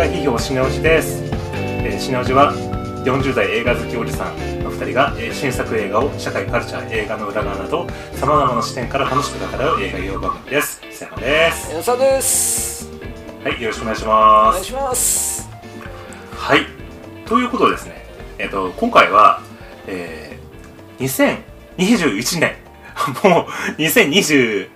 [0.00, 1.22] 画批評シネオジです、
[1.52, 2.54] えー、シネオジは
[3.04, 4.34] 40代映画好きおじさん
[4.64, 10.80] の2人が、えー新作映画を社会カルチャー映画の裏側などさまざまな視点から楽しく語らう映画用番組です。
[10.90, 11.70] 瀬山です。
[11.70, 12.90] 矢野さんです。
[13.44, 14.54] はいよろしくお願いしおます。
[14.54, 15.50] 願いします。
[16.32, 16.60] はい。
[17.26, 18.06] ということでですね
[18.38, 19.42] えっ、と今回は
[19.86, 21.44] えー、
[21.76, 22.56] 2021年。
[23.22, 24.68] もう2020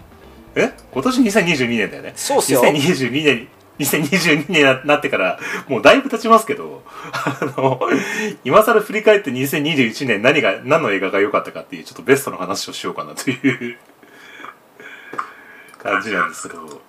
[0.56, 0.72] え？
[0.92, 2.12] 今年2022年だよね。
[2.14, 2.62] そうっすよ。
[2.62, 5.38] 2022年2022年になってから
[5.68, 7.80] もうだいぶ経ちますけどあの
[8.44, 13.78] 今更振り返って2021年何が何の映画が良かったかっていうちょっとベストの話をしようかなという
[15.82, 16.80] 感じなんですけど。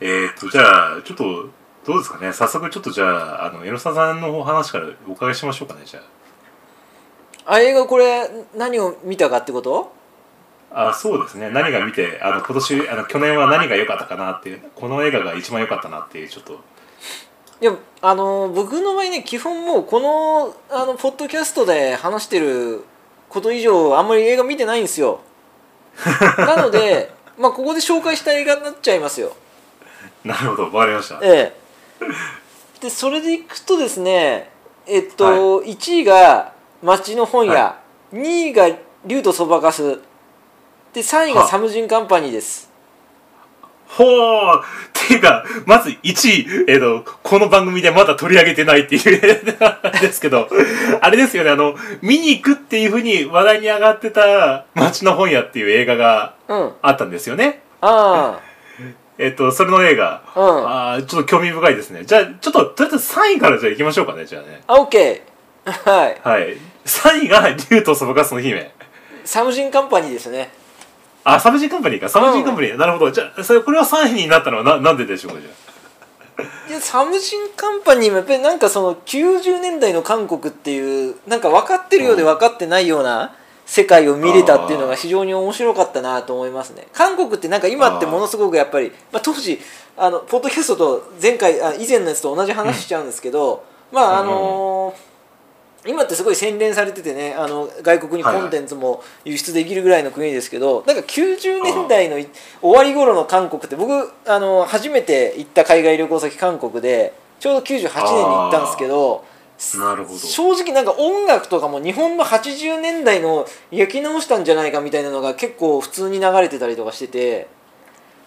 [0.00, 1.48] え、っとじゃあちょっと
[1.86, 2.32] どうですかね？
[2.32, 6.00] 早速ちょっとじゃああの江ノ沢さんのお話からお伺いしましょうかねじゃ
[7.46, 7.52] あ。
[7.54, 9.92] あ映画これ何を見たかってこと？
[10.74, 11.50] ああそうですね。
[11.50, 16.60] 何が見てあの今年あの去年は何が良かったかなっていうこの映画が一番良かったなっていうちょっと。
[17.60, 17.72] いや
[18.02, 22.84] あの僕の場合ね基本もうこのあのポッドキャストで話してる
[23.28, 25.20] こと以上あんまり映画見てないんですよ。
[26.36, 29.32] なのでまあここで紹介した映画になっちゃいますよ。
[30.24, 30.64] なるほど。
[30.64, 31.20] わかりました。
[31.22, 31.54] え
[32.00, 32.80] え。
[32.80, 34.50] でそれでいくとですね
[34.86, 36.52] えっと、1位が
[36.82, 37.78] 町の本屋、は
[38.12, 38.68] 2位が
[39.06, 39.98] 竜とそばかす
[40.94, 41.48] で3位がは。
[41.48, 42.70] サムジンカンパニーです。
[43.88, 44.60] ほー。
[44.60, 44.62] っ
[45.06, 49.20] ていうかまず1位、えー、とこの番組でまだ取り上げてないっていう
[50.00, 50.48] ですけど
[51.02, 56.72] あれですよねあの見に行くっていうふうに話題に上がってた「町の本屋」っていう映画がうん。
[56.80, 57.60] あったんですよね。
[57.80, 58.38] あ
[59.18, 60.22] えっ、とそれの映画。
[60.34, 60.68] あうん。
[60.68, 62.04] あーちょっと興味深いですね。
[62.04, 64.62] じゃあちょっととりあえず3位からじゃあ行きましょうかねじゃあね。
[64.66, 65.20] あ OK
[65.66, 66.20] はい。
[66.22, 66.56] はい。
[66.86, 68.72] 3位が「竜とそばかすの姫」
[69.24, 70.50] サムジンカンパニーですね
[71.24, 72.08] あサムジンカンパニーか。
[72.08, 73.10] サムジンカンパニー、なるほど。
[73.10, 75.64] じゃあそれこれは3位になったのはななんででしょうかじゃあ。
[76.68, 83.34] いやサムジンカンパニーもやっぱりなんかその90年代の韓国っていうなんか分かってるようで分かってないような
[83.66, 86.86] 世界を見れたっていうのが非常に面白かったなと思いますね。
[86.92, 89.58] 韓国ってなんか今ってものすごくやっぱり、まあ、当時
[89.96, 95.13] あのポッドキャストと前回あ以前のやつと同じ話しちゃうんですけど、まああのー
[95.86, 102.26] 今ってすごい洗練されててねあの外国にコンテンツも輸出できるぐらいの国ですけど、なんか90年代のい
[102.62, 109.24] 終わり頃の韓国って僕あの初めて行った海外旅行先韓国でちょうど98年に行ったんですけど
[109.78, 110.18] なるほど。
[110.18, 117.48] 正直なんか音楽とかも日本の80年代の焼き直したんじゃないかみたいなのが結構普通に流れてたりとかしてて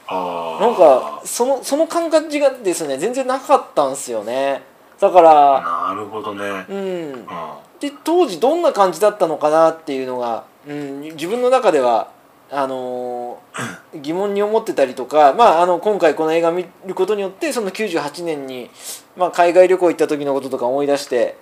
[0.09, 4.61] なんかそのその感覚がですね全然なかったんですよね
[4.99, 6.65] だからなるほどね。
[6.69, 7.25] うん。
[7.27, 12.11] あで当時どんな感じだったのかなっていうのが、うん、自分の中では
[12.49, 18.69] あのー 疑問に思ってたりとか、まあ、あの今回この映画見ることによってその98年に、
[19.15, 21.35] まあ、海外旅行行った時のこととか思い出して、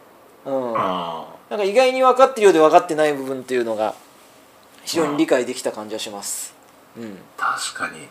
[0.45, 3.93] うん、なんあか意外に分かってるようで分かってない部分っていうのが
[4.83, 6.55] 非常に理解できた感じがします。
[6.97, 7.17] うん。
[7.37, 8.07] 確かに。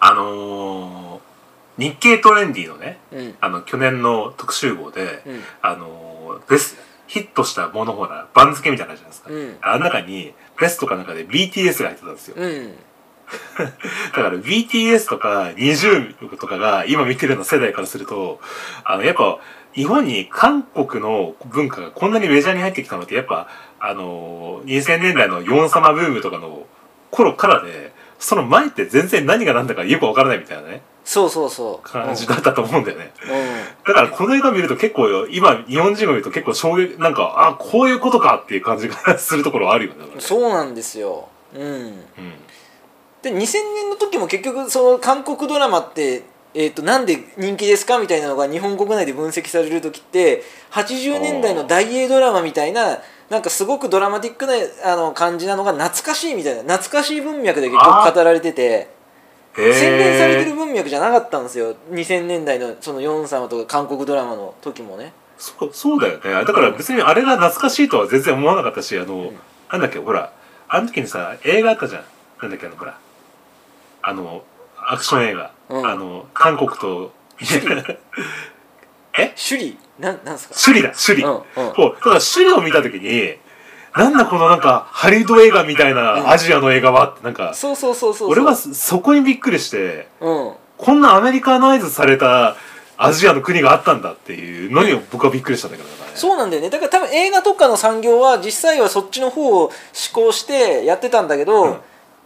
[0.00, 1.33] あのー
[1.78, 3.34] 日経トレンディのねうん。
[3.40, 5.40] あの去年の特集号で、うん。
[5.62, 6.76] あのーベス
[7.06, 9.56] ヒットしたものほら番付みたいなじゃないですか、うん。
[9.60, 12.74] あの中にベストかなんかで BTS が入ってたんですよ、うん。
[13.58, 13.66] だ
[14.10, 18.40] から BTS とか NiziU とかが今見てるような世代からすると
[18.84, 19.38] あのやっぱ
[19.74, 23.48] 日本に韓国の文化がこんなにメジャーに入ってきたのってやっぱ
[23.80, 26.66] あのー2000年代のヨン様ブームとかの
[27.10, 31.88] 頃からでその前って全然何が何だかよくわからないみたいなねそうそうそう。
[31.88, 33.30] 感じだったと思うんだよね、うん。
[33.30, 42.02] うんだからこの映画見ると結構今日本人が見ると結構衝撃なんかあこういうことかっていう感じがするところはあるよねそうなんですよ、うん、うん。
[43.22, 46.24] で2000年の時も結局その韓国ドラマって、
[46.54, 50.42] えー、となんで人気ですかみたいなのが日本国内で分析される時って
[50.72, 52.98] 80年代の大英ドラマみたいな
[53.28, 54.54] なんかすごくドラマティックな
[54.84, 58.88] あの感じなのが懐かしいみたいな懐かしい文脈で結構語られてて
[59.56, 61.74] 洗練されてる文脈じゃなかったんですよ。
[61.90, 65.12] 2000年代のそのヨン様とか韓国ドラマの時もね。
[65.38, 66.44] そうそうだよね。
[66.44, 69.32] だから別にあれが懐かしいとは全然思わなかったしあの、
[69.70, 70.32] なんだっけほら
[70.68, 72.04] あの時にさ映画あったじゃん。
[72.42, 72.98] なんだっけあのほら。
[74.02, 74.44] あの
[74.86, 75.86] アクション映画、うん。
[75.86, 77.98] あの韓国と首里
[79.98, 80.54] なんなんすか？
[80.54, 81.74] 首里だ首里、うんうん。
[81.74, 83.36] そうだから首里を見た時に
[83.96, 90.52] なんだこのなんかハリウッド映画みたいなアジアの映画はってなんか、そうそうそうそう俺はそそこにびっくりしてうん。
[90.76, 92.56] こんなアメリカナイズされた
[92.96, 95.94] アジアの国があったんだっていうのに僕はびっくりしたんだけどね。
[96.14, 96.70] そうなんだよね。
[96.70, 99.72] だから多分映画とかの産業は実際はそっちの方を思
[100.12, 101.76] 考してやってたんだけど、うん。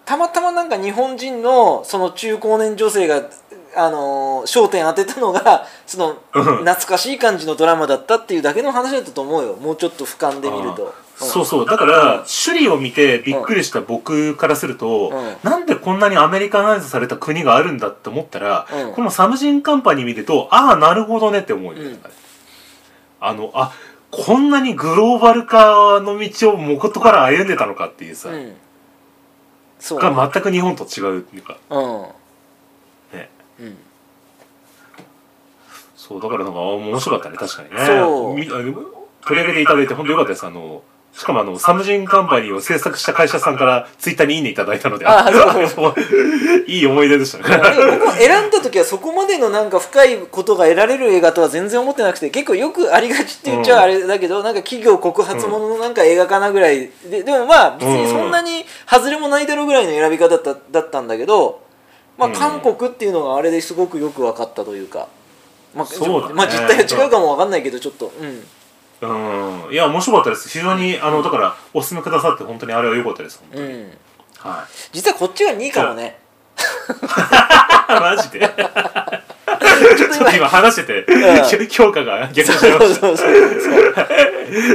[0.07, 3.29] たまたまなんか日本人のその中高年女性が
[3.77, 9.55] あのー焦点当てたのが そのうん懐かしい感じのドラマだったっていうだけの話だったと思うよ。
[9.61, 11.67] もうちょっと俯瞰で見ると、そうそう。
[11.67, 15.51] だから首里を見てびっくりした僕からすると、うん。
[15.51, 18.95] なんでこんなにアメリカナイズされた国があるんだって思ったら、うん。
[18.95, 22.01] このサムジンカンパニー見るとああなるほどねって思うよ、ねうん。
[23.21, 23.73] あのあ
[24.11, 28.55] こんなにグローバル化の道をもことから歩んでたのかっていうさ、うん。
[29.81, 29.99] そう。
[29.99, 31.59] が全く日本と違うっていうか。
[31.69, 32.03] うん。
[33.19, 33.31] ね。
[33.61, 33.77] うん。
[35.97, 37.87] そうだからなんかあ面白かったね確かにね。
[37.87, 38.35] そう。
[38.35, 40.47] みあの取り上げていただいて本当よかったです。
[40.47, 40.83] あの
[41.13, 45.29] しかもあのサムジンカンパニーを制作した会社さんからツイッターにいいねいただいたのであ
[45.69, 45.95] そう。
[46.71, 47.45] いい思い出でしたね。
[47.77, 61.61] 僕も選んだ時はそこまでのなんか深いことが得られる映画とは全然思ってなくて結構よくありがちって言っちゃあれだけど、なんか企業告発もののなんか映画かなぐらいででもまあ別にそんなに外れもないだろうぐらいの選び方だっただったんだけど、
[62.17, 62.35] まあ、うん。
[62.35, 65.09] 韓国っていうのがあれですごくよく分かったというか、
[65.75, 66.35] まあそうだね。
[66.35, 68.13] まあ、実態は違うかも分かんないけどちょっと。
[68.21, 68.47] うん
[69.01, 69.07] う
[69.69, 69.73] ん。
[69.73, 70.49] いや面白かったです。
[70.49, 73.93] 非常にあのだからおすすめくださって本当にあれは良かったですうん。
[74.39, 76.19] は実はこっちが2位かもね。
[76.59, 78.41] いマジで？
[79.97, 81.69] ちょっと今話してて、うん。
[81.71, 83.17] 評価が逆にしちゃいました。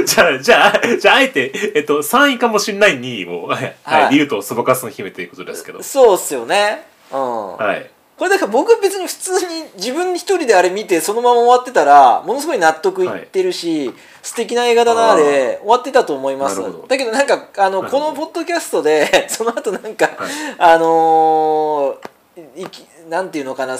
[0.04, 4.14] じゃあ、じゃあ、じゃあ、あえて、えっと、3位かもしれない2位を、はい、はい。
[4.14, 5.82] 竜とそばかすの姫ということですけど。
[5.82, 6.86] そうっすよね。
[7.12, 7.90] うん、はい。
[8.16, 16.60] これだから僕は別に普通に自分一人であれ見てそのまま終わってたらものすごい納得いってるし、素敵な映画だなで終わってたと思います。
[16.88, 20.14] だけどなんかあのこのポッドキャストで その後なんか、はい。
[20.58, 22.14] あのー
[22.56, 23.78] いきなんていうのかな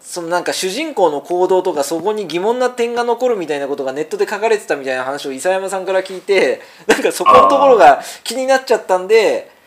[0.00, 9.57] そのなんか主人公の行動とかそこに疑問な点が残るみたいなことがネットで書かれてたみたいな話を伊佐山さんから聞いてなんかそこのところが気になっちゃったんでうん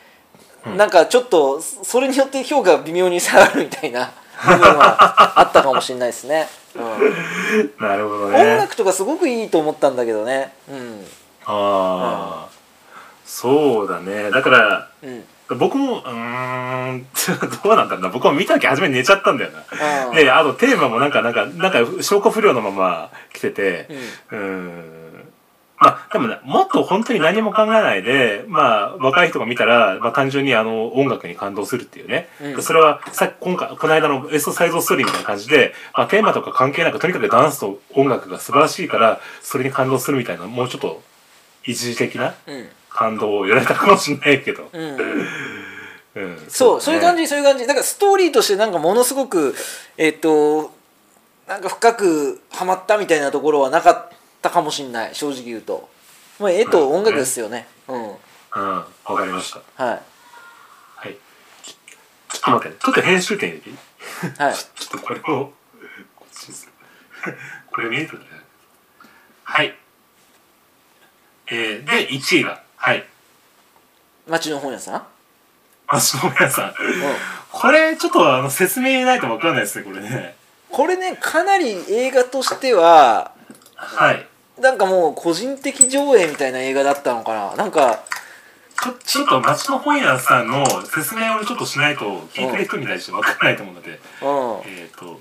[0.66, 4.12] なんかちょっとそそれによって評価が微妙に下がるみたいな
[4.46, 8.56] 部分はあったかもしれないですね、うん、 なるほど音ね。
[8.58, 11.06] 楽とかすごくいいと思ったんだけどねうん
[11.46, 12.50] ああ、
[13.26, 14.30] そうだね。
[14.30, 15.24] だから、うん
[15.56, 17.06] 僕も、うーん、
[17.62, 18.10] どうなんだろうな。
[18.10, 20.08] 僕も見た時初めに寝ちゃったんだよな。
[20.08, 23.90] うんで、あとテーマもなんか、なんか、なんか、消化不良のまま来てて、
[24.32, 25.01] うん。
[25.82, 32.30] まあ、でもね、もっと本当に何も考えないで、まあ、若い人が見たら、まあ単純にあの、音楽に感動するっていうね。
[32.40, 41.02] うんそれは、さっき、今回、この間のベストサイズストーリーみたいな感じで、まあテーマとか関係なく、とにかくダンスと音楽が素晴らしいから、それに感動するみたいな、もうちょっと、
[41.66, 44.70] 一時的なうん感動をやられたかもしれないけど。
[44.72, 45.28] うん
[46.14, 46.46] うん。
[46.48, 47.24] そうそういう感じ。
[47.24, 49.56] じそういう感じだからストーリーとしてなんかものすごく
[49.98, 50.74] えっ、と
[51.48, 55.90] なんか深くハマったみたいなところはなかったかもしれない正直言うと、
[56.40, 58.16] まあ、絵と音楽ですよねうんうん。
[58.54, 58.86] わ
[59.16, 59.84] かりました。
[59.84, 60.02] はい
[60.96, 61.18] はい。
[62.30, 63.78] ちょっと待って、ちょっと編集点入れていい？
[64.38, 65.24] はい ちょっとこれを、
[66.16, 66.68] こっちです。
[67.72, 68.26] これ見えてるね。
[69.44, 69.76] はい。
[71.48, 73.06] えー、で、1位が、はい。
[74.28, 75.08] 町の本屋さん、
[75.88, 76.66] 足の皆さん。
[76.68, 76.74] うん、
[77.52, 80.36] これ、ちょっとあの、説明ないとわかんないですね、これね。
[80.70, 83.34] これねかなり映画としては
[83.76, 84.26] はい。
[84.62, 87.56] なんかもう個人的上映みたいな映画だったのかな？
[87.56, 88.04] なんか
[88.82, 93.98] ちょ、ちょっと町の本屋さんの説明をちょっとしないと、聞いてる人に対してわからないと思うので、うん。
[94.72, 95.20] えっ、ー、と、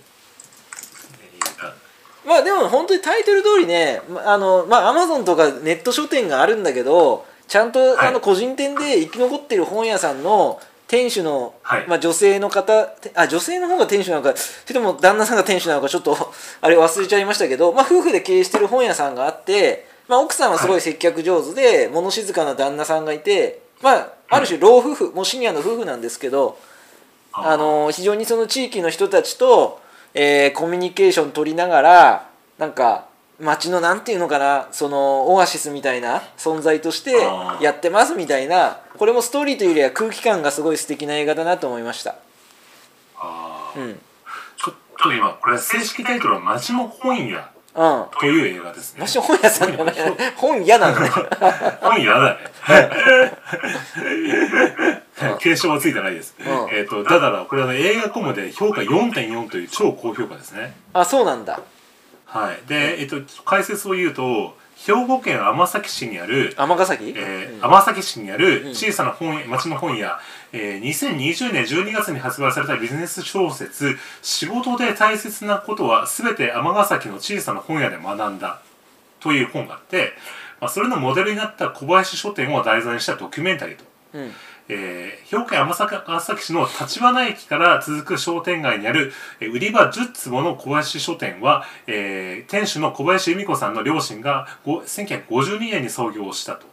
[2.27, 8.09] まあでも本当にタイトル通りねまあのまあアマゾンとかネット書店があるんだけどちゃんとはい。
[8.09, 11.87] あの個人店で生き残ってる本屋さんの店主の、はい。
[11.87, 16.17] まあ、女性の方てあ女性の方が店主なのかそれとも旦那さんが店主なのかちょっと
[16.61, 26.59] あれ忘れちゃいましたけど、まあ、夫婦で経営してる本屋さんがあって、まあ、奥さんはすごい接客上手で、物静かな旦那さんがいて、まあ、ある種老夫婦もうシニアの夫婦なんですけど、
[27.33, 29.79] あの非常にその地域の人たちと、
[30.15, 32.29] えーコミュニケーション取りながら
[32.59, 33.07] なんか
[33.41, 42.17] 街のなんていうのかなそのオアシスみたいな存在としてあーやってますみたいなこれもストーリーというよりは空気感がすごい素敵な映画だなと思いました。
[43.17, 44.01] あーうん、うん、
[44.57, 49.01] ちょっと今、これ正式タイトルは町の本屋という映画ですね。
[49.01, 49.95] マシ本屋さんじゃない
[50.37, 51.09] 本屋なんだね。
[51.81, 52.37] 本屋だね。
[55.39, 56.35] 継承はついてないです。
[56.39, 60.75] うんえっ、と、ただこれは、ね、映画コムで評価4.4という超高評価ですね。
[60.93, 61.61] あそうなんだ。
[62.31, 62.69] はい。
[62.69, 67.65] で、えっ、と、解説を言うと、兵庫県尼崎市にある、尼崎、えー、うん。
[67.65, 68.75] 尼崎市にあるうん。
[68.75, 70.19] 小さな本屋町の本屋、
[70.53, 78.61] えー、2020年12月に発売されたビジネス小説「仕事で大切なことは全て尼崎の小さな本屋で学んだ」
[79.21, 80.15] という本があって、
[80.61, 83.85] まあ、それのモデルになった小林書店を題材にしたドキュメンタリーと。
[84.15, 84.33] うん
[84.73, 96.67] えー、兵庫県尼崎市の立花駅から続く商店街にある、えー売り場10坪の小林書店は、えー店主の小林由美子さんの両親が1952年に創業したと。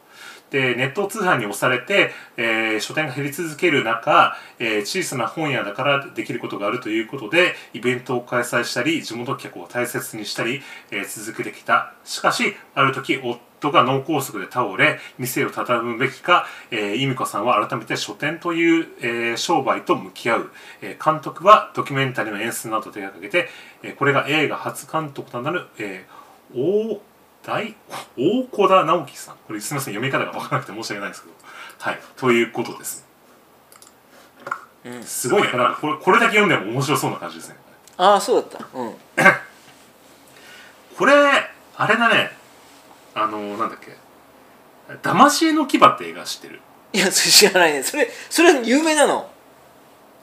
[0.49, 10.61] でネット通販に押されて、えー書店が減り続ける中、えー小さな本屋だからできることがあるということでイベントを開催したり地元客を大切にしたり、
[10.91, 11.93] えー続けてきた。
[12.03, 20.51] しかしある時夫が脳梗塞で倒れ店を畳むべきか、え、由美子さんは改めて書店という、えー商売と向き合う、
[20.81, 23.49] えー監督はドキュメンタリーの演出などを手がけて、
[23.83, 27.01] えーこれが映画初監督となる、えー大
[27.47, 27.73] 大
[28.17, 29.35] 大小田直樹さん。
[29.47, 31.33] これすみません読み方が分からなくて申し訳ないんですけど。
[31.79, 31.99] はい。
[32.17, 33.07] ということです。
[34.83, 35.01] うん。
[35.01, 35.53] すごいね。
[35.53, 37.55] なんかこれこれだけ読んでも面白そうな感じですね。
[37.95, 38.77] ああそうだった。
[38.77, 38.95] うん。
[40.97, 41.13] これ
[41.77, 42.31] あれだね。
[43.15, 43.95] あのなんだっけ
[45.01, 46.59] 「騙し絵の牙」って映画知ってる？
[46.91, 47.81] いやそれ知らないね。
[47.81, 49.29] それそれ有名なの？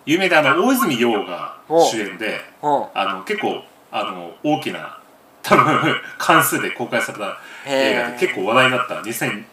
[0.04, 2.68] 有名であの大泉洋が主演でう。
[2.68, 5.00] んあの結構あの大きな
[5.44, 9.44] 多分関数で公開された映画で結構話題になった2000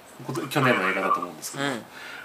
[0.50, 1.72] 去年の映画だと思うんですけど、うん。
[1.72, 1.78] ま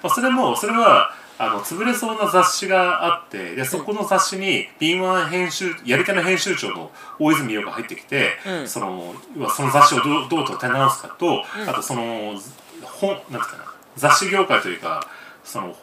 [0.04, 8.68] あ、それもそれはあの潰れそうな雑誌があってでそこの雑誌に敏腕編集やり手の編集長の大泉洋が入ってきて、うん。
[8.68, 9.14] その
[9.54, 11.68] その雑誌をどうどう立て直すかと、うん。
[11.68, 12.35] あとその
[12.82, 13.64] 本なんていうかな
[13.96, 15.08] 雑誌業界というか
[15.44, 15.75] その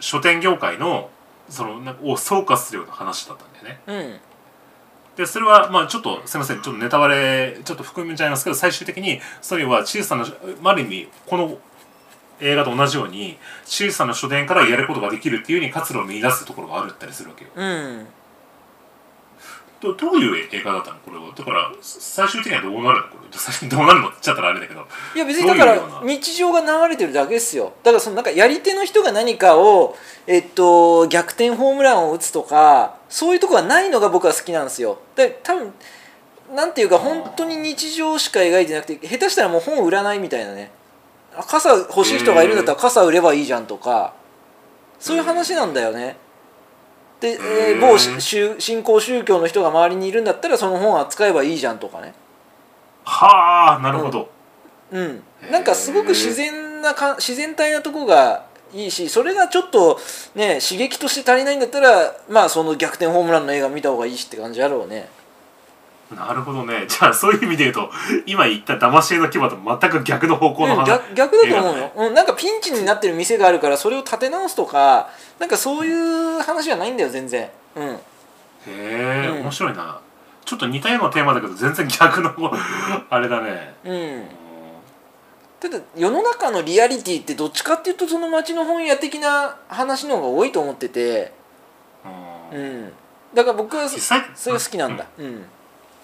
[0.00, 1.10] 書店業界の
[1.48, 4.20] そのなんかを総括するような話だったんだよね。
[5.16, 10.24] でそれはまあちょっとすみませんちょっとネタバレちょっと含めちゃいますけど最終的にそれは小さな
[10.64, 11.58] ある意味この
[12.40, 18.06] 映画と同じように小さな書店からやることができるっていうふうに活路を見出すところがあるったりするわけようん
[19.82, 29.96] どどういう映画だったのこれはだから最終的にはどうなるのこれどうなるのって言っちゃったらあれだけどいや別にだから日常が流れてるだけですよだからそのなんかやり手の人が何かを、
[30.28, 34.98] えっと、逆転ホームランを打つとかそういうとこがないのが僕は好きなんですよ。
[35.14, 35.74] で多分
[36.54, 40.70] なんていうか本当に日常しか描いてなくて下手したらもう本売らないみたいなね。
[41.36, 44.14] あ傘欲しい人がいるんだったら傘売ればいいじゃんとか
[44.98, 46.16] そういう話なんだよね。
[47.20, 47.80] で、えーうん。
[47.80, 47.98] 某
[48.58, 52.14] 新興宗教の人が周りにいるんだったらその本扱えばいいじゃんとかね。
[53.04, 54.30] はあなるほど、
[54.90, 59.98] うん、なんかすごく自然なか自然体なとこがいいしそれがちょっと
[60.34, 65.08] ね刺激として足りないんだったらまあその逆転ホームランの映画見た方がいいしって感じやろうね。
[66.16, 66.86] なるほどね。
[66.88, 67.90] じゃあそういう意味で言うと
[68.26, 77.48] 今言った騙し絵の牙と全く逆の方向のうん、話、逆逆だと思うよ、うん、なんかピンチになってる店があるからそれを立て直すとかなんかそういう話じゃないんだよ全然。
[77.76, 77.84] うん。
[77.84, 77.98] へ
[78.68, 79.40] え、うん。
[79.42, 80.00] 面白いな。
[80.44, 82.32] ちょっと似たようなテーマだけど全然逆の
[83.08, 83.74] あれだね。
[83.84, 84.41] うん
[85.62, 91.32] ただ世の中のリアリティってどっちかっていうとその町の本屋的な話の方が多いと思ってて。
[92.52, 92.82] ううん。
[92.86, 92.92] ん
[93.32, 95.06] だから僕はそ実際それが好きなんだ。
[95.16, 95.44] うん。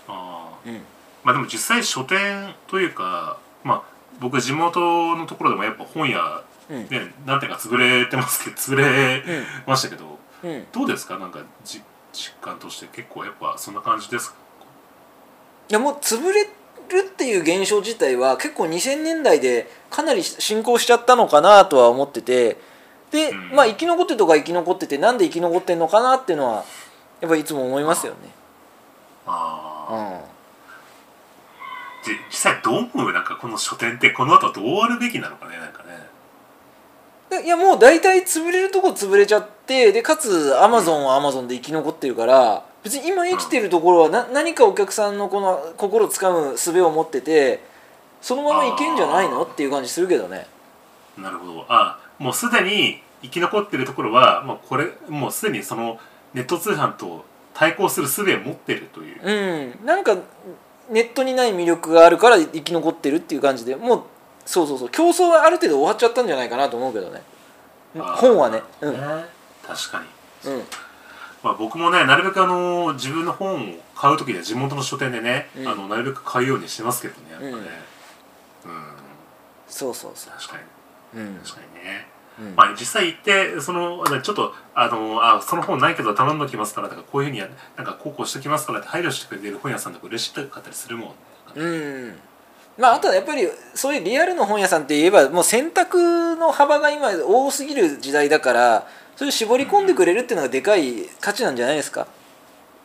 [0.06, 0.70] あー。
[0.70, 0.80] うん。
[1.24, 3.82] まあでも実際書店というかまあ
[4.20, 6.88] 僕地元のところでもやっぱ本屋うん。
[6.88, 9.24] ね何点か潰れてますけど潰れ
[9.66, 10.66] ましたけど、うん。
[10.70, 11.18] どうですか？
[11.18, 14.36] なんかじ実感として結構やっぱそんな感じですか？
[15.68, 16.48] いやもう潰れ
[16.88, 22.56] るっていう現象自体は結構2000年代でかなり進行しちゃったのかなとは思ってて
[23.10, 23.50] で、うん。
[23.54, 26.64] まあ生き残ってるとか生き残っててなんで生き残ってんのかなっていうのは
[27.20, 28.18] やっぱりいつも思いますよね。
[29.26, 30.20] ああ、うん。
[32.04, 33.12] じ実際どう思う？
[33.12, 35.88] なんかこの書店ってこの後どうあるべきなのかねなんかね。
[37.30, 47.62] でいやもう大体潰れるとこ潰れちゃってでかつアマゾンはアマゾンで生き残ってるから別に今生きてるところはな何かお客さんのこの心をつかむ術を持ってて
[48.20, 50.46] そのままいけんじゃないのっていう感じするけどね。
[51.16, 51.66] なるほど。
[51.68, 55.98] あもうすでに生き残ってるところはもうこれもうすでにその
[56.34, 60.16] ネット通販と対抗する術を持ってるという、うん、なんか
[60.90, 64.02] ネットにない魅力があるから生き残ってるっていう感じでもう
[64.46, 64.88] そうそうそう。
[64.88, 67.22] 競争はある程度終わっちゃったんじゃないかなと思うけどね。
[67.94, 68.62] 本はね。
[68.80, 68.92] うん。
[68.94, 68.98] ね
[69.66, 70.00] 確か
[70.44, 70.62] に、うん
[71.42, 75.68] まあ、僕もねなるべくあの自分の本を買う時には地元の書店でね、うん。
[75.68, 77.52] あのなるべく買うようにしてますけどねやっぱね。
[78.66, 78.82] うん、
[79.68, 80.56] そうそうそ確か
[81.14, 81.20] に。
[81.20, 82.06] ううん、確かにね。
[82.40, 82.54] うん。
[82.54, 91.14] まあ、実際行ってそのあちょっとあのあその本ないけど頼んどきますからとかこういうふうにやなんかこうこうしてきますからって配慮してくれてる本屋さんとか嬉しかったりするも
[91.56, 91.66] ん、う
[92.08, 92.14] ん。
[92.76, 98.86] まああとはやっぱりそういうリアルの本屋さんって言えばもう選択の幅が今多すぎる時代だから
[99.18, 102.06] それを絞り込んでくれるっていうのがでかい価値なんじゃないですか、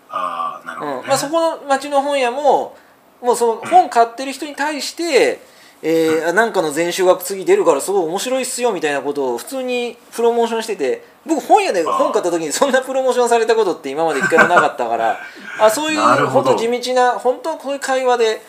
[0.09, 1.07] ああなるほどね、うん。
[1.07, 2.75] まあ、そこの町の本屋も
[3.21, 5.39] もうその本買ってる人に対して
[5.85, 15.19] えー、あなんかの全集が次出るからすごい面白いっすよみたいなことを普通にプロモーションしてて僕本屋で本買った時にそんなプロモーションされたことって今まで一回もなかったから
[15.59, 16.27] あそういうほど。
[16.29, 18.41] 本当地道な本当こういう会話で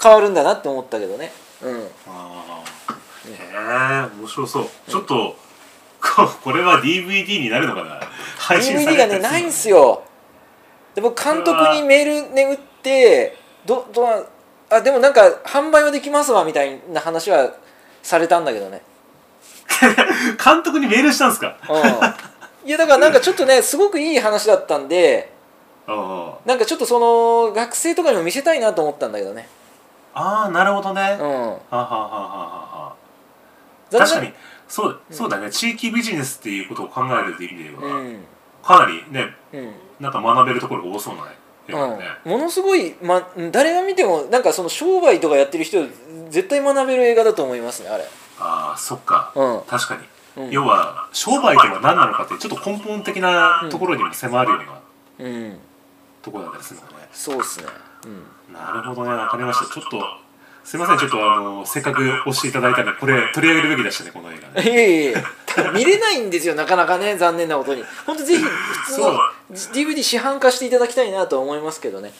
[0.00, 1.32] 変わるんだなって思ったけどね。
[1.62, 1.88] うん。
[2.08, 3.32] あー。
[3.32, 4.66] へえ面白そう。
[4.86, 5.34] ちょっと
[6.02, 8.00] ここれは DVD になるのかな？
[8.38, 10.02] 配信さ DVD れたりするがねないんすよ。
[10.94, 14.26] で僕監督にメールね打ってどどう
[14.70, 17.54] あでもなんか販売はできますわみたいな話は
[18.02, 18.82] されたんだけどね。
[20.44, 21.56] 監督にメールしたんですか？
[21.68, 22.68] うん。
[22.68, 25.32] いやだからなんかちょっとねすごくいい話だったんで
[25.86, 29.48] あなんかちょっとその学生とかにも見せたいなと思ったんだけどね。
[30.14, 31.28] あーなるほどね、うん。
[31.28, 32.94] はははははは
[33.90, 34.08] 残念。
[34.08, 34.34] 確かに
[34.72, 35.50] そうそうだね。
[35.50, 38.24] 地域ビジネスっていうことを考えるっていう意味では、うん。
[38.62, 39.72] かなりねうん。
[40.00, 41.24] なんか学べるところが多そうな
[41.68, 45.86] 映画だね、うん、ものすごい、ま、誰が見てもなんかその商売とかやってる人
[46.30, 48.04] 絶対学べる映画だと思いますねあれ。
[48.40, 49.60] ああそっか、うん。
[49.68, 49.98] 確か
[50.36, 50.50] に、うん。
[50.50, 54.56] 要は商売とは何なのかってちょっと根本的なところにも迫るよ
[55.18, 55.58] うなうん。
[56.22, 57.66] ところだったりするのね、そうっすね。
[58.06, 58.54] うん。
[58.54, 59.10] なるほどね。
[59.10, 59.66] わかりました。
[59.66, 60.21] ちょっと
[60.64, 64.70] すいませんちょっとあのせっかく押していただいたんでこれ取り上げるべきでしたねこの映画ね。
[64.70, 65.14] いえいえ
[65.74, 67.82] 見れないんですよなかなかね残念なことに。
[68.06, 69.18] 本当ぜひ普通の
[69.50, 72.12] DVD 市販化していただきたいなとは思いますけどね。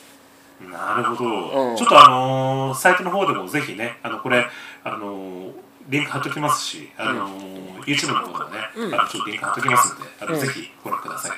[0.71, 1.77] なるほど、うん。
[1.77, 4.45] ちょっとあのーサイトの方でもぜひねあのこれ
[4.85, 5.53] あのー
[5.89, 8.95] リンク貼っときますし、あのー YouTube の方でもね、うん。
[8.95, 10.41] あのちょっとリンク貼っときますのであの、うん。
[10.41, 11.31] ぜひご覧ください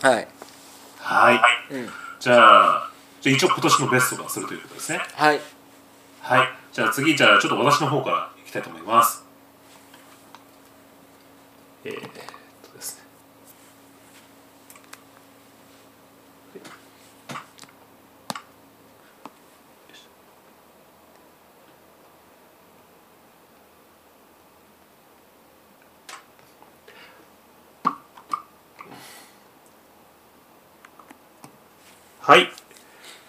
[0.00, 0.08] と。
[0.08, 0.28] はい。
[0.98, 1.32] は
[1.70, 1.74] い。
[1.74, 1.88] うん。
[2.20, 5.00] じゃあじゃあ一応今年のベストがするということですね。
[5.14, 5.40] はい
[6.28, 6.48] はい。
[6.74, 9.24] じゃあ次じゃあちょっと私の方からいきたいと思います。
[11.86, 12.00] えー、っ
[12.70, 13.04] とですね。
[32.20, 32.50] はい。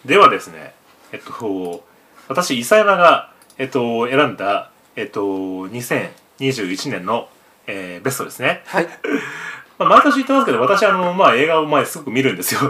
[0.04, 0.74] ではですね、
[1.14, 1.88] えっと、
[2.30, 7.28] 私、伊佐山が、えっと、選んだ、えっと、2021年の、
[7.66, 8.62] えーベストですね。
[8.68, 8.88] はい
[9.80, 12.62] まあ、毎年言ってますけど、私、あの、まあ、映画を前すごく見るんですよ。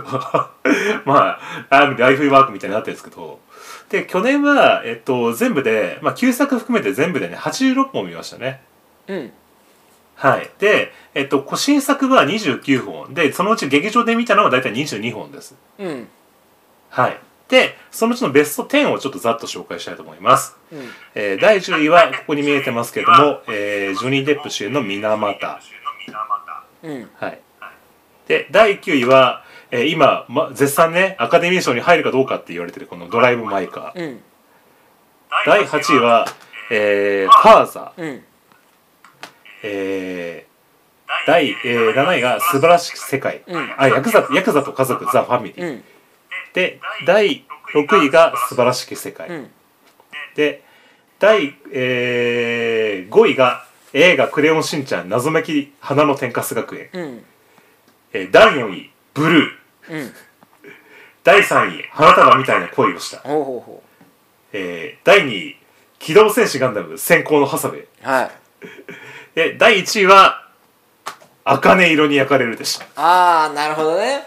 [1.06, 3.40] まあ、ライフライフワークみたいになってるんですけど。
[3.90, 8.62] で、去年は、えっと、全部で、まあ、旧作含めて全部でね、86本見ましたね。
[9.08, 9.32] うん
[10.16, 10.50] はい。
[10.60, 13.14] で、えっと、こ新作は29本。
[13.14, 15.56] で、そのうち劇場で見たのは大体22本です。
[15.80, 16.08] うん
[16.90, 17.18] はい。
[17.50, 20.56] で、そのうちのベスト10をちょっとざっと紹介したいと思います。
[20.72, 20.80] うん
[21.16, 25.60] えー第10位は、ここに見えてますけども、えージョニー・デップ主演の水俣。
[26.84, 27.40] うんはい。
[28.28, 34.00] で、第9位は、えー今、ま、絶賛ね、アカデミー賞に入るかどうかって言われてるこのドライブ・マイカー。
[34.04, 34.22] うん
[35.46, 36.26] 第8位は、
[36.72, 38.02] えー、ファーザー。
[38.04, 38.24] うん
[39.64, 40.50] えー
[41.28, 43.42] 第、えー7位が素晴らしき世界。
[43.48, 45.82] うんあ、ヤクザ、ヤクザと家族、ザ・ファミリー。
[46.50, 49.30] うんで、第6位が素晴らしき世界。
[49.30, 49.52] うん。
[50.36, 50.64] で
[51.20, 56.90] 第、えー5位が映画「クレヨンしんちゃん謎めき花の天かす学園。
[56.94, 57.26] うん」
[58.14, 59.94] えー第4位「ブルー。
[59.94, 60.14] うん」
[61.24, 63.18] 第3位「花束みたいな恋をした。
[63.20, 63.84] ほうほうほ」
[64.54, 65.58] えー第2位
[66.00, 67.82] 「機動戦士ガンダム先行のハサウェイ。
[67.82, 68.32] うはい」
[69.36, 70.48] で第1位は
[71.44, 74.24] 「茜色に焼かれる」でしたああなるほどね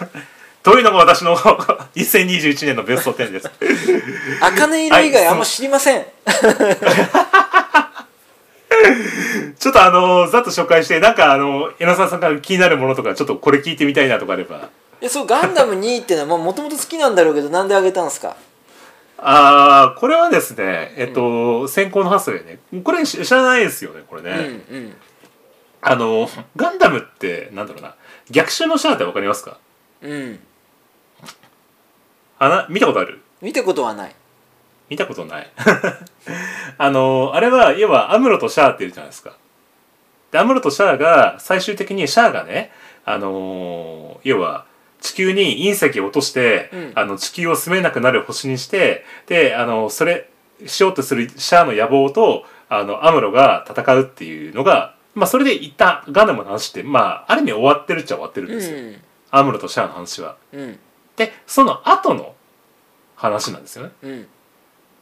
[0.62, 1.36] というのが私の
[1.96, 3.50] 2021年のベスト10です。
[4.40, 6.06] 茜色以外あんま知りません、
[9.58, 14.68] ちょっとあのざっと紹介してなんかあの柳沢さんから気になるものとかちょっとこれ聞いてみたいなとかあれば。
[15.00, 18.36] いやそうガンダム2っていうのはもともと好きなんだろうけどなんであげたんですか？
[19.18, 22.60] ああこれはですねえっと、先行のハサウェイね。
[22.84, 24.92] これ知らないですよねこれね、うんうん。
[25.80, 27.96] あのガンダムってなんだろうな。
[28.30, 29.58] 逆襲のシャアってわかりますか？
[30.02, 30.38] うん
[32.42, 33.20] あな見たことある？
[33.40, 34.14] 見たことはない。
[34.90, 35.50] 見たことない。
[36.76, 39.36] あのあれは要はアムロとシャアっているじゃないですか。
[40.32, 42.72] でアムロとシャアが最終的にシャアがね
[43.04, 44.64] あの要は
[45.00, 46.92] 地球に隕石を落として、うん。
[46.96, 50.28] あの地球を住めなくなる星にしてであのそれ
[50.66, 58.96] しようとするシャアの野望とあのアムロが戦うっていうのがまあそれで一旦ガンダムの話ってまあある意味終わってるっちゃ終わってるんうですよ、ん。
[59.30, 60.34] アムロとシャアの話は。
[60.52, 60.78] うん
[61.16, 62.34] でその後の
[63.16, 63.92] 話なんですよね。
[64.02, 64.26] うん。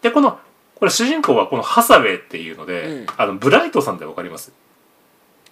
[0.02, 0.38] でこの
[0.74, 3.06] これ主人公はこのハサウェイっていうので、うん。
[3.16, 4.52] あのブライトさんってわかります？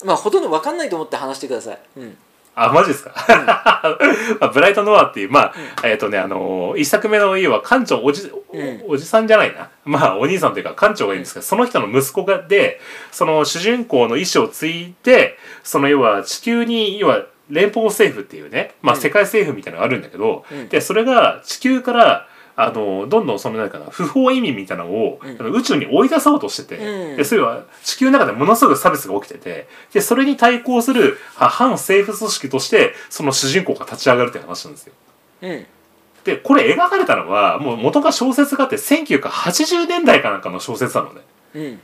[0.04, 1.78] まあほとんど分かんないと思って話してください。
[1.96, 2.16] うん。
[2.60, 3.14] あマジですか、
[4.40, 8.82] まあ、ブライト・ノアっていうまあ、えっ、とねあのー一作目の家は館長おじ、うん。
[8.88, 9.70] おじさんじゃないな。
[9.84, 12.80] まあお兄さんというか館長がいいんですけど、その人の息子がで
[13.12, 19.00] その主人公の意思を継いでその要は地球に要は連邦政府っていうね、まあ、うん。
[19.00, 20.68] 世界政府みたいなのがあるんだけど、うん。
[20.68, 25.52] でそれが地球からあのどんどんそのなんかな不法移民みたいなのを、うん。
[25.54, 27.16] 宇宙に追い出そうとしてて、うん。
[27.16, 34.92] でそれは地球の中でものすごく差別が起きててでそれに対抗するあ反政府組織としてその主人公が立ち上がるっていう話なんですよ。
[35.42, 35.66] うん。
[36.24, 41.20] でこれ描かれたのはもう元が小説があって1980年代かなんかの小説なのね。
[41.54, 41.80] うん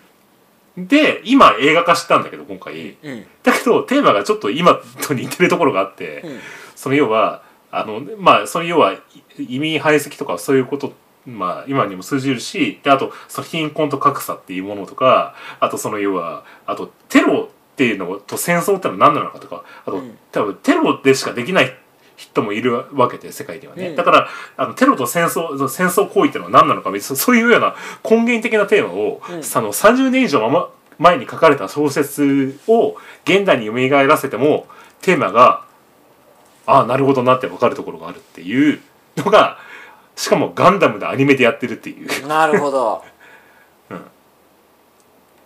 [0.77, 2.97] で今映画化したんだけど今回。
[3.03, 3.27] うん。
[3.43, 6.41] だけどテーマがちょっと今と似てるところがあって、うん。
[6.75, 8.97] その要はあのまあその要は
[9.39, 10.93] 移民排斥とかそういうこと
[11.27, 20.19] まあ今にも通じるしであとその貧困と格差っていうものとかあとその要はあとテロっていうのと戦争ってのは何なのかとかあと、うん。
[20.33, 21.77] 多分テロでしかできない
[22.17, 23.97] 人もいるわけで世界にはね、うん。
[23.97, 27.75] だからあのテロと戦争戦争行為っていうのは何なのか別に そういうような
[28.09, 29.35] 根源的なテーマを、うん。
[29.35, 34.67] あの30年以上まま前に書かれた小説を現代に蘇らせても
[35.03, 35.65] テーマが
[36.67, 38.81] ああなるほどなって分かるところがあるっていう
[39.17, 39.59] のが
[40.17, 42.27] しかもガンダムでアニメでやってるっていう。
[42.27, 43.05] なるほど、
[43.91, 44.01] うん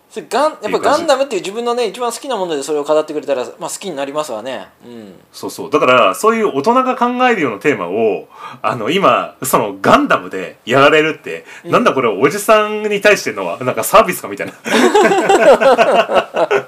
[0.09, 4.67] それガンやっぱガンダムっていう自分のね一番好きなものでそれを語ってくれたら、まあ、好きになりますわね。
[4.83, 5.13] うん。
[5.31, 5.69] そうそう。
[5.69, 8.27] だからそういう大人が考えるようなテーマを
[8.63, 11.71] あの今そのガンダムでやられるって、うん。
[11.71, 14.53] なんだこれおじさんに対してのはなんかサービスかみたいな。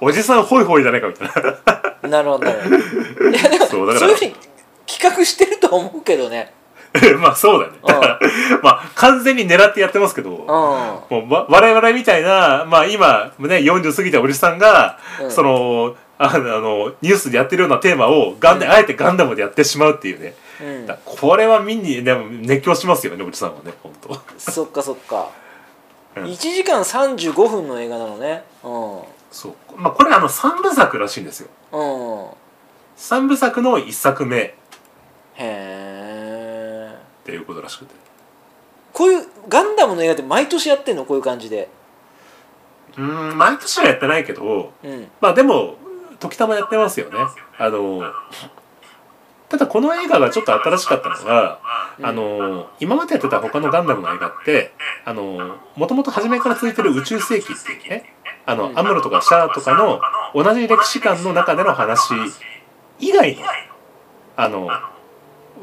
[0.00, 1.28] おじさんホイホイじゃないかみたい
[2.02, 2.08] な。
[2.08, 2.46] なるほど。
[2.46, 2.50] い
[3.34, 4.02] やでもそうだから。
[4.06, 4.34] そういうふうに
[4.86, 6.54] 企画してると思うけどね
[7.20, 7.78] まあそうだよね。
[7.86, 8.20] だから
[8.62, 10.46] まあ完全に狙ってやってますけど、うん。
[10.46, 15.30] もうわ我々みたいな、まあ今、ね、40過ぎたおじさんが、うん。
[15.30, 20.34] その、あの、あのニュースでやってるようなテーマをガンで、あえてガンダムでやってしまうっていうね。
[20.60, 20.86] うん。
[20.86, 24.20] だこれは見に、でも熱狂しますよね、おじさんはね、本当。
[24.38, 25.28] そっかそっか、
[26.16, 26.24] うん。
[26.24, 28.44] 1時間35分の映画なのね。
[28.64, 29.00] うん。
[29.30, 29.54] そう。
[29.76, 31.48] まあこれあの3部作らしいんですよ。
[31.72, 32.26] うん。
[32.96, 34.42] 3部作の1作目。
[34.42, 34.50] っ
[35.38, 35.77] へ
[37.28, 37.94] えていうことらしくて。
[38.92, 41.04] こういうガンダムの映画って毎年やってんの？
[41.04, 41.68] こういう感じで。
[42.96, 45.08] うーん、毎年はやってないけど、うん。
[45.20, 45.76] まあでも、
[46.18, 47.18] 時たまやってますよね。
[47.58, 48.02] あの、
[49.48, 51.60] ただこの映画がちょっと新しかったのが、
[51.98, 52.06] うん。
[52.06, 54.72] あの、今までやってた他のガンダムの映画って、
[55.04, 58.14] あの、もともと初めから続いてる宇宙世紀っていうね、
[58.46, 58.78] あの、うん。
[58.78, 60.00] アムロとかシャアとかの
[60.34, 62.14] 同じ歴史観の中での話
[62.98, 63.42] 以外の、
[64.36, 64.68] あの、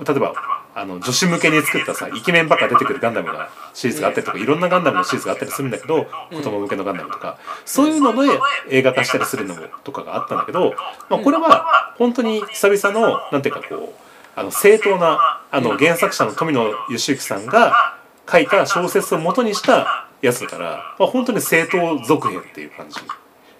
[0.05, 0.33] 例えば、
[0.77, 6.37] あの女子向けに作ったさイケメンばっか出てくるガンダムがシリーズがあったりとかいろんなガンダムのシリーズがあったりするんだけどうん。
[6.37, 8.29] 子供向けのガンダムとかそういうので
[8.69, 10.75] 映画化したりするのもとかがあったんだけど、
[11.09, 14.05] まあ、これは本当に久々のなんていうかこう
[14.37, 17.97] あの正当なあの原作者の富野義行さんが
[18.29, 22.99] 書いた小説を元にしたやつだから、まあ、本当に正当続編っていう感じ、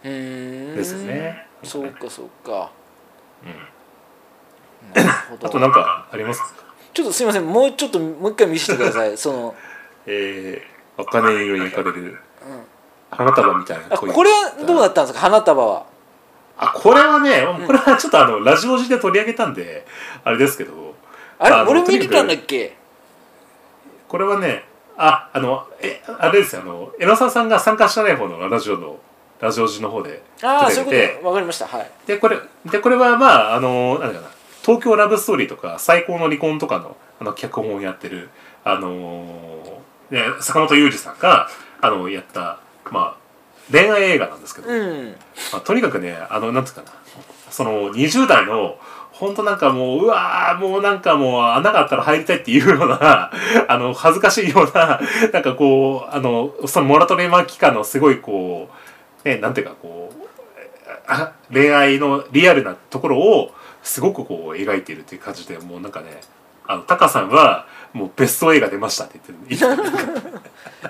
[0.04, 1.48] ですよね。
[1.64, 2.72] そうかそうか。
[3.46, 6.42] うん、あとなんかあります？
[6.42, 6.65] か
[6.96, 7.46] ちょっとすいません。
[7.46, 9.16] もうちょっともう一回見せてください。
[9.20, 9.56] その、
[10.08, 12.02] えー、茜色に行かれる。
[12.02, 12.18] うん、
[13.12, 15.20] 花束みたいなこれはどうだったんですか？
[15.20, 15.84] 花束は。
[16.58, 17.66] あこれはねん。
[17.68, 19.86] これはちょっとあのラジオ時で取り上げたんで
[20.24, 20.96] あれですけど。
[21.38, 21.56] あれ？
[21.70, 22.78] 俺見てたんだっけ？
[24.08, 24.64] これはね
[24.98, 26.62] ああのえあれですよ。
[26.62, 28.98] あの江ノ沢さんが参加してない方のラジオの
[29.42, 31.16] ラジオ時の方でああそういう取り上げて。
[31.18, 31.28] こと。
[31.28, 31.68] わかりました。
[31.68, 31.92] はい。
[32.08, 34.35] でこれでこれはまああのなんだかな
[34.66, 38.30] 東京ラブストーリーとか最高の離婚とかのあの脚本をやってる
[38.64, 41.48] あのーね、坂本裕二さんが
[41.82, 42.60] あのやった
[42.92, 43.26] まあ
[43.72, 45.16] 恋愛映画なんですけど、うん。
[45.52, 46.88] まあ、とにかくねあのなんつうかな
[47.50, 48.78] その20代の
[49.12, 53.32] 本当なんかもううわーもうなんかもう穴があったら入りたいっていうような
[53.70, 55.00] あの恥ずかしいような
[55.32, 58.70] なんかこうあのそのモラトリアム期間のすごいこ
[59.24, 60.26] うねなんていうかこう
[61.08, 63.52] あ恋愛のリアルなところを
[63.86, 66.20] すごくこう描いているっていう感じでもうなんかね
[66.68, 69.86] あのタカさんはもうベスト映画出ましたって言ってる。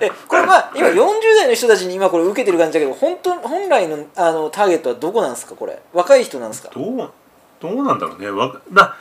[0.00, 0.94] えこれまあ今40
[1.36, 5.78] 代の人たちに今これ受けてる感じだけど本当本来のあのターゲットはどこなんですかこれ？
[5.92, 6.70] 若い人なんですか？
[6.74, 7.10] どう
[7.60, 8.30] どうなんだろうね。
[8.30, 8.96] わかだ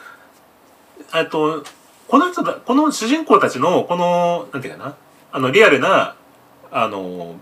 [1.15, 1.63] えっと
[2.07, 4.95] この人だこの主人公たちのこのなんていうかな？
[5.31, 6.15] あのリアルな
[6.71, 7.35] あの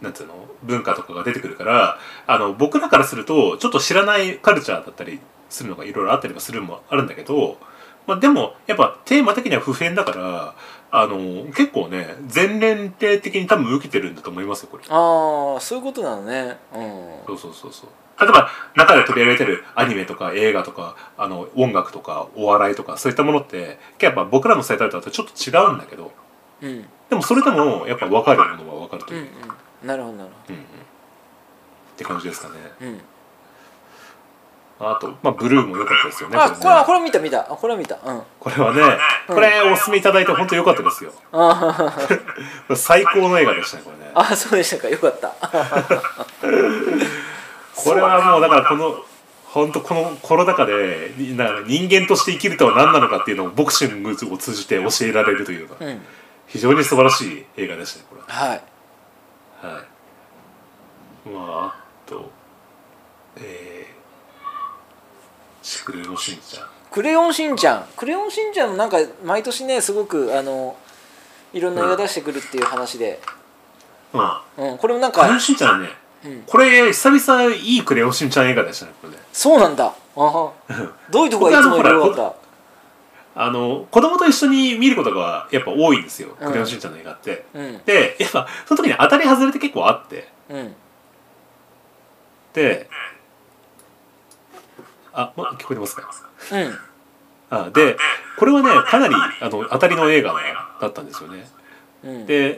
[0.00, 0.34] なんていうの？
[0.62, 7.58] 文化とかが出てくるからあの僕らからするとちょっと知らないカルチャーだったりするのがいろいろあったりはするのもあるんだけど、
[8.06, 10.54] まあ、でもやっぱテーマ的には普遍だから
[10.90, 14.84] あの結構ね全年齢的に多分受けてるんだと思いますよこれ。
[14.88, 16.56] ああそういうことなのね。
[16.74, 17.26] うん。
[17.26, 17.90] そうそうそうそう。
[18.20, 26.10] 例えば中で取り上げてるアニメとか映画とかあの音楽とかお笑いとかそういったものってやっぱ僕らの世代とはちょっと違うんだけど
[26.62, 26.84] うん。
[27.10, 29.28] でもそれでもやっぱ分かるものは分かるとうんいう。
[29.82, 30.62] う、んなるほどなるうんうん。
[30.62, 30.64] っ
[31.96, 32.54] て感じですかね。
[32.78, 33.00] ほどうん
[34.80, 37.96] あと、まあ、ブルーも良かったですよねあこれはこれれ見た見たあこれは見た。
[37.96, 38.22] うん。
[38.38, 38.80] これはね
[39.26, 41.12] これおすすめいただいて本当良かったですよ。
[41.32, 41.96] あ
[42.76, 44.12] 最高の映画でしたねこれね。
[44.14, 44.88] あそうでしたか。
[44.88, 45.30] よかった。
[47.74, 49.04] これはもうだからこの
[49.44, 56.00] 本当このコロナ禍でにな人間として生きるとは何なのかっていうのをボクシングを通じて教えられるというかうん。
[56.46, 58.22] 非常に素晴らしい映画でしたねこれ。
[58.26, 58.62] はい。
[59.60, 61.30] はい。
[61.30, 61.74] まああ
[62.06, 62.30] と
[63.36, 63.97] えー、シ
[65.88, 66.66] クレのしんちゃん。
[66.90, 67.86] クレヨンしんちゃん。
[67.96, 70.76] クレヨンしんちゃんもなんか毎年ねすごくあの
[71.54, 73.18] いろんな映画出してくるっていう話で、
[74.12, 74.70] うん。
[74.72, 75.88] うん、これもなんクレヨかンしんちゃんね
[76.26, 76.42] うん。
[76.42, 79.86] これ久々いいクレヨンしんちゃん映画でしたねこれねそうなんだ。
[79.86, 80.52] あは。
[81.10, 82.36] どういうとこがいつもより良かっ
[83.34, 86.48] あの子供と一緒に見ることがやっぱ多いんですよ、うん。
[86.48, 87.46] クレヨンしんちゃんの映画って。
[87.54, 87.78] たうん。
[87.86, 90.28] でやっぱその時に当たり外れって結構あって。
[90.50, 90.74] うん。
[92.52, 92.90] で
[95.20, 96.08] あ、ま、聞こえてますか？
[96.52, 96.78] うん。
[97.50, 97.96] あで
[98.38, 100.34] これはねかなりあの当たりの映画
[100.80, 101.48] だったんですよね。
[102.04, 102.26] うん。
[102.26, 102.56] で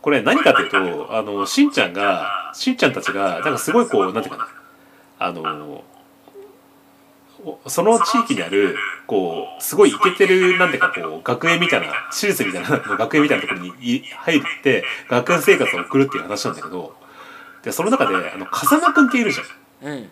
[0.00, 4.48] これ何かっていうとあのしんちゃんがしんちゃんたちがなんかすごいこうなんていうかな。
[5.20, 5.84] あの
[7.44, 16.94] おその地域にあるこうすごいイケてるなんていうかこう学園みたいな私立みたいな学園みたいなところにい入って学園生活を送るっていう話なんだけど
[17.62, 19.92] でその中であの風間くんっているじゃん。
[19.92, 20.10] うん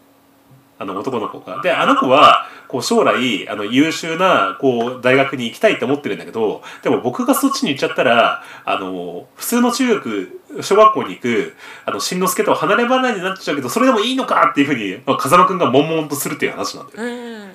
[0.81, 1.61] あの男の子が。
[1.61, 17.05] で、あの子は、こう将来、あの優秀な、こう、大学に行きたいって思ってるんだけど、でも僕がそっちに行っちゃったら、あの、普通の中学、小学校に行く、あの、しんのすけとは離れ離れになっちゃうけど、それでもいいのかっていうふうに、まあ、風間くんが悶々とするっていう話なんだよ。
[17.05, 17.51] うん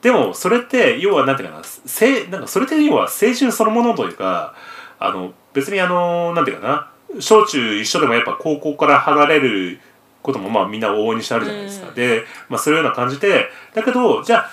[0.00, 4.54] でも、それって、要は、なんていうかな、せなんかそれって要は青春そのものというか、
[4.98, 9.80] あの、別にあの、なんていうかな、小中一緒でもやっぱ高校から離れる
[10.26, 11.88] こともまあみんな往々にしてあるじゃないですか。
[11.88, 14.50] うんで、まあそういうような感じで、だけど、じゃあ、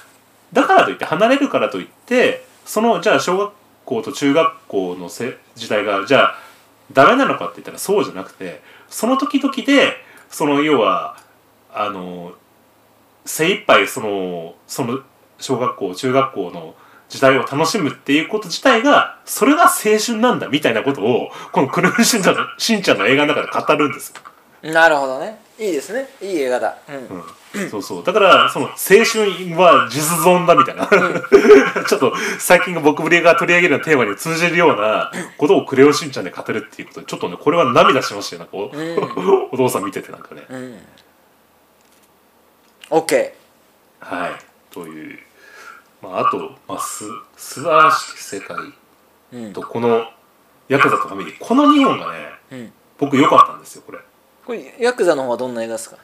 [0.53, 3.51] だからといって離れるからといって、その、じゃあ小学
[3.83, 6.35] 校と中学校のせ時代が、じゃあ、
[6.91, 9.93] ダメなのかって言ったらそうじゃなくて、その時々で、
[10.29, 11.17] その要は、
[11.73, 12.33] あの、
[13.25, 14.99] 精一杯その、その
[15.39, 16.75] 小学校、中学校の
[17.09, 24.13] 時代を楽しむっていうこと自体が、それが青春なんだみたいなことを、このクルーしんちゃんのしんちゃんの映画の中で語るんです
[24.63, 24.71] よ。
[24.71, 26.09] なるほどねいいですね。
[26.21, 26.77] いい映画だ。
[26.89, 27.61] うん。
[27.61, 28.03] うん、そうそう。
[28.03, 28.73] だからその青
[29.05, 30.87] 春は実存だみたいな。
[31.87, 38.39] ちょっと最近の僕ぶりが取り上げるようなテーマに通じるようなことをクレヨンしんちゃんで語るっていうことでちょっとねこれは涙しましたよ。
[38.39, 40.45] なんかお,、うお父さん見ててなんかね。
[40.49, 40.79] うん。
[42.89, 43.31] OK
[44.01, 44.31] はい。
[44.69, 45.19] という、
[46.01, 47.05] まあ、あと、まあ、す
[47.37, 48.57] 素晴らしき世界。
[49.31, 49.53] うん。
[49.53, 50.09] とこの
[50.67, 51.37] ヤクザとファミリー。
[51.39, 52.73] この2本がねうん。
[52.97, 53.99] 僕良かったんですよこれ
[54.45, 55.97] これヤクザの方はどんな映画ですか？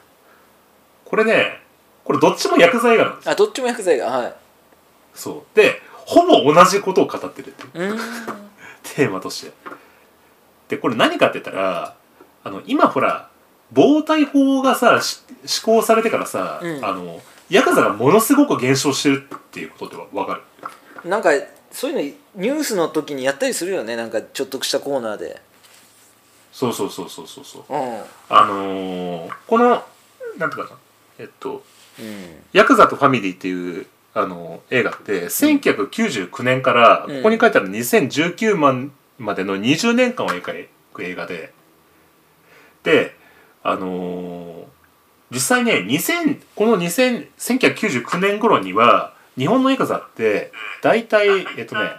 [1.04, 1.60] これね
[2.04, 3.26] これどっちもヤクザ映画なんです。
[3.26, 4.06] よあどっちもヤクザ映画。
[4.06, 4.34] はい。
[5.14, 5.56] そう。
[5.56, 7.98] でほぼ同じことを語ってるっていう。
[8.82, 9.52] テーマとして。
[10.68, 11.94] でこれ何かって言ったら
[12.44, 13.28] あの今ほら
[13.72, 16.84] 暴対法がさし施行されてからさ、うん。
[16.84, 20.40] あのヤクザがものすごく減少してるっていうことでわか
[21.04, 21.08] る？
[21.10, 21.30] なんか
[21.70, 23.96] そういうのニュースの時にやったりするよね。
[23.96, 25.40] なんかちょっとしたコーナーで
[26.52, 27.72] そうそうそうそうそうそう。
[27.72, 28.02] うん。
[28.28, 29.82] あのーこの
[30.38, 30.78] なんていうかな。
[31.18, 31.62] えっと
[31.98, 37.16] うん「ヤクザとファミリー」っていうあの映画って1999年から、うん。
[37.18, 41.52] ここに書いてある2019年までの20年間を描く映画で。
[42.82, 43.14] で
[43.62, 44.64] あのー
[45.32, 50.50] 実際ね2000この2000 1999年頃には日本のヤクザって
[50.82, 51.92] 大体えっとね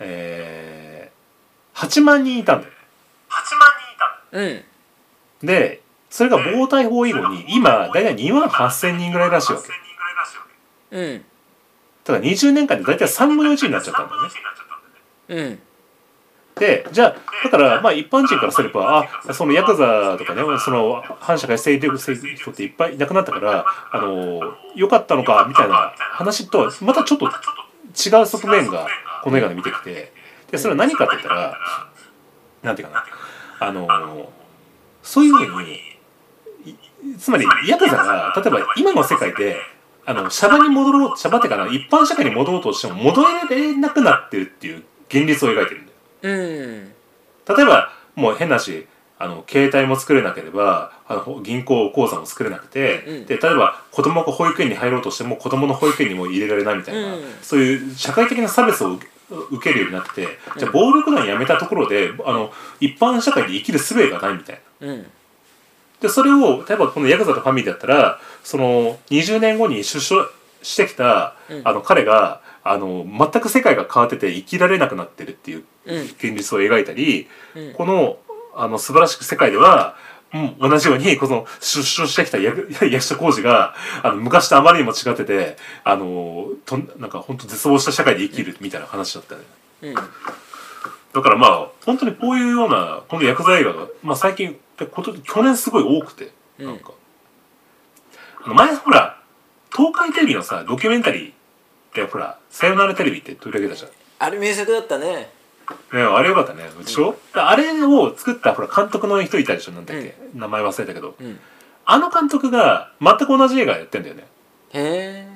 [0.00, 2.72] えー、8万人いたんだよ
[4.32, 5.46] うん。
[5.46, 9.68] でそれが暴対法以後に今大体2万8000人ぐらいらしいわけ。
[10.96, 11.24] うん。
[12.04, 14.28] だから20年間で大体3分の1になっちゃったんだよね。
[15.28, 15.58] うん。
[16.58, 24.40] でじゃあだからまあ一般人からすればあそのヤクザとかねその反社会勢力勢人っていっぱいいなくなったからあの
[24.74, 28.86] 良かったのかみたいな話とはまたちょっと違う側面が
[29.22, 30.12] この映画で見てきて
[30.50, 31.58] でそれは何かって言ったら
[32.68, 33.04] なんていうかな。
[33.60, 34.32] あの
[35.02, 35.74] そういうふうに
[37.14, 39.56] いつまりヤクザが例えば今の世界で
[40.04, 45.98] あのシャバに戻ろうシャバってかな一般社会に戻ろうとしても戻れなくなってるっていう現実を描いてるんだよ。
[46.22, 46.32] う
[47.52, 47.56] ん。
[47.56, 48.86] 例えばもう変なし
[49.18, 57.22] あの携帯も作れなければあの銀行口座も作れなくて、うんで例えば子供が保育園に入ろうとしても子供の保育園にも入れられないみたいな、うん。
[57.42, 58.98] そういう社会的な差別を
[59.30, 64.86] 受けるようになってて、じゃあ暴力団やめたところであの一般社会で生きる術がないみたいな。
[64.88, 65.06] うん。
[66.00, 70.28] でそれを例えばこのヤクザとファミリーだったらその20年後に出所
[70.62, 71.62] してきた、うん。
[71.64, 76.02] あの彼があの全く世界が変わってて生きられなくなってるっていううん。
[76.02, 77.72] 現実を描いたり、うん。
[77.74, 78.18] この
[78.54, 80.07] あの素晴らしく世界では、うん、
[80.60, 89.40] 同じようにこの出所してきた役 役所広司があの昔とあまりにも違っててあのとんなんか本当絶望した社会で生きるみたいな話だったね。
[89.82, 89.94] うん。
[89.94, 90.02] だ
[91.22, 94.58] からまあ本当にこういうようなこのヤクザ映画が、まあ、最近
[94.90, 96.92] こと去年すごい多くてなんか、
[98.44, 99.20] あの前ほら
[99.74, 101.34] 東海テレビのさドキュメンタリーっ
[101.94, 103.90] てほら「さよならテレビ」って取り上げたじゃん。
[104.20, 105.30] あれ名作だったね
[105.92, 106.64] ね、あれよかったね。
[106.82, 109.72] でしょ、あれを作ったほら監督の人いたでしょ？
[109.72, 111.14] なんだっけ、名前忘れたけど。
[111.20, 111.38] うん。
[111.84, 114.26] あの監督が全く同じ映画やってんだよね。
[114.72, 115.28] へえ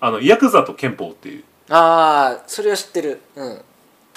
[0.00, 3.20] あのヤクザと憲法っていう、ああそれは知ってる。
[3.36, 3.62] うん。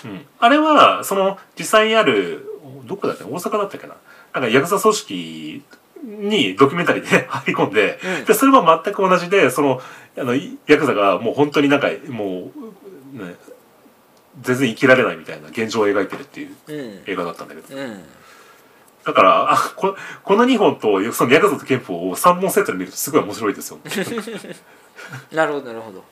[0.06, 2.46] うん、あれはその実際にある
[2.86, 3.96] どこだっけ大阪だったっけな？
[4.34, 5.64] なんかヤクザ組織
[6.04, 8.26] にドキュメンタリーで 入り込んで、うん。
[8.26, 9.82] でそれは全く同じでその
[10.18, 12.52] あのヤクザがもう本当になんかも
[13.14, 13.36] う、ね、
[14.42, 17.04] 全然生きられないみたいな現状を描いてるっていううん。
[17.06, 17.76] 映画だったんだけど。
[17.78, 18.04] うん。
[19.06, 23.80] だからあここの2本とそのヤクザと憲法を3本セットで見るとすごい面白いですよ。
[25.32, 26.00] なるほどなるほど。
[26.00, 26.04] っ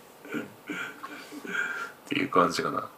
[2.10, 2.90] ていう感じかな。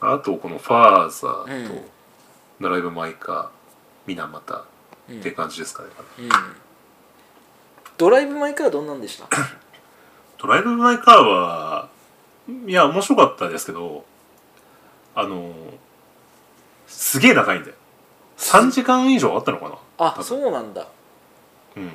[0.00, 1.84] あとこの「ファーザー」とうん
[2.60, 3.48] 「ドライブ・マイ・カー」
[4.06, 4.64] 「水俣」
[5.08, 5.20] うん。
[5.20, 6.28] っていう感じですかね、うん。
[7.96, 9.26] ドライブ・マイ・カーはどんなんでした？
[10.36, 11.88] ドライブ・マイ・カーは
[12.66, 14.04] いや面白かったですけど
[15.14, 15.52] あの
[16.86, 17.76] すげえ長いんだよ。
[18.36, 19.78] 3時間以上あったのかな？
[19.98, 20.86] あそうなんだ。
[21.76, 21.90] うん。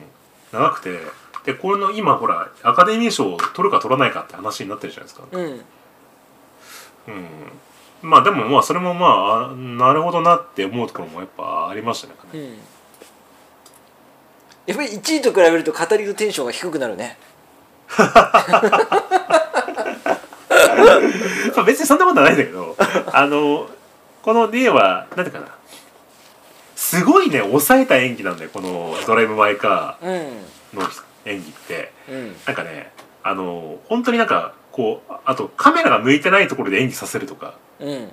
[0.51, 0.99] 長くて
[1.45, 5.27] でこれの今ほらアカデミー賞を取るか取らないかって話になってるじゃないですか。
[5.31, 5.43] うん。
[5.43, 7.27] うん。
[8.01, 12.57] まあでもまあそれもまああなるほどなって思うところもやっぱありましたねうん。
[14.65, 17.17] やっぱり1位と比べると語りのテンションが低くなるね
[21.55, 22.75] まあ別にそんなことはないんだけど
[23.11, 23.69] あの
[24.21, 25.55] この例はなんていうかな。
[26.75, 30.09] すごいね抑えた演技なんだよこの「ドライブ・マイ・カうん。
[30.09, 30.31] ー」
[30.73, 30.81] の
[31.25, 31.91] 演技って。
[32.09, 32.35] うん。
[32.45, 37.55] なんかねあの本当になんかこうあとカメラが向いてないところで演技させるとか。
[37.79, 38.09] うん。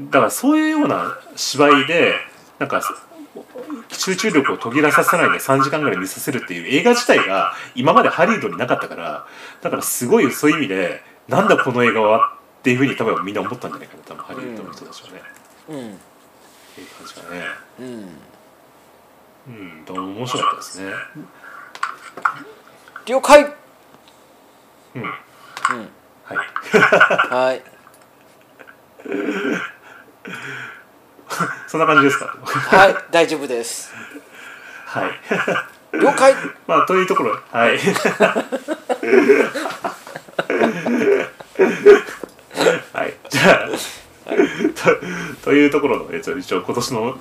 [0.00, 2.14] だからそういうような芝居で
[2.58, 2.80] なんか
[3.90, 9.26] 集中力を途切らさせないで3時間ぐらい見させるっていう映画自体が今までハリウッドになかったから
[9.60, 15.22] だからすごいそういう意味でなんだこの映画はっていうふうに多分みんな思ったんじゃないかな多分ハリウッドの人たちはね、
[15.68, 15.76] うん。
[15.76, 15.80] っ
[16.74, 17.44] ていう感じがね。
[17.80, 18.08] うん。
[19.48, 20.90] うんと面白かったですね。
[23.06, 23.44] 了解。
[24.94, 25.02] うん。
[25.02, 25.08] うん。
[26.24, 26.38] はい。
[27.30, 27.62] はい。
[31.68, 32.34] そんな感じですか？
[32.44, 33.92] はい大丈夫です。
[34.86, 35.10] はい。
[35.92, 36.34] 了解。
[36.66, 37.38] まあというところ。
[37.52, 37.78] はい
[42.92, 43.68] はい じゃあ
[45.48, 47.16] とというところのえっと一応今年の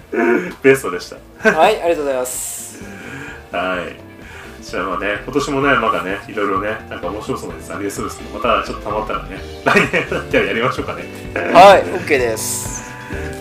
[0.62, 1.50] ベストでした。
[1.50, 2.82] はいありがとうございます。
[3.52, 3.84] は
[4.62, 4.64] い。
[4.64, 11.04] じゃあまあね今年もねまだねいろいろねなんか面白そうなやつありそうですけどまたちょっとたまったらね来年じゃあやりましょうかね。
[11.52, 12.90] はい OK です。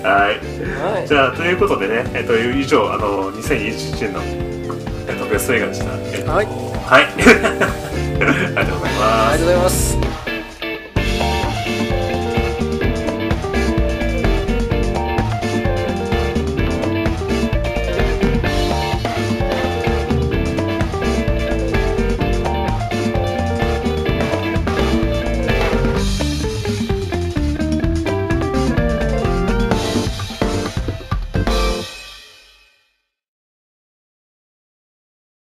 [0.04, 0.94] はい。
[0.94, 1.08] はい。
[1.08, 4.22] じゃあということでねえっと以上あの2021年の
[5.08, 5.86] えっとベスト映画でした。
[6.14, 6.46] えっとはい。
[6.46, 7.08] はい。
[8.20, 9.32] ありがとうございます。
[9.32, 10.25] ありがとうございます